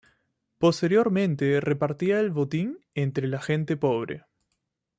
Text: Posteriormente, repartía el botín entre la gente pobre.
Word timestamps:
Posteriormente, 0.57 1.61
repartía 1.61 2.19
el 2.21 2.31
botín 2.31 2.79
entre 2.95 3.27
la 3.27 3.39
gente 3.39 3.77
pobre. 3.77 4.23